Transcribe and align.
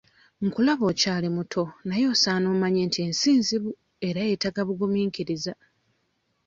Nkulaba 0.45 0.83
okyali 0.91 1.27
muto 1.37 1.63
naye 1.87 2.05
osaana 2.13 2.47
omanye 2.55 2.81
nti 2.87 2.99
ensi 3.07 3.29
nzibu 3.39 3.69
era 4.07 4.19
yeetaaga 4.27 4.61
bugumiikiriza. 4.67 5.53